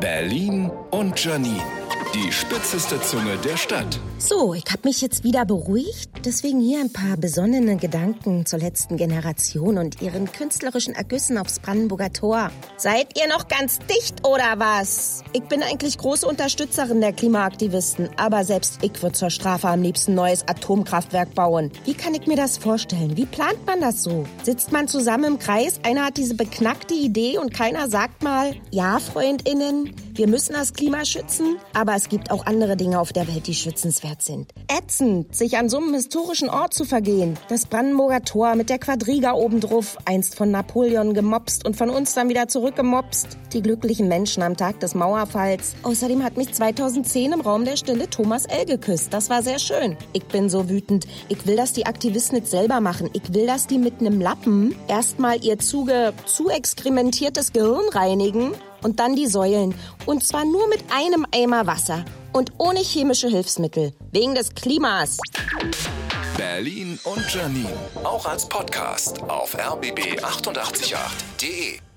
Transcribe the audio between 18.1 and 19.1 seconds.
aber selbst ich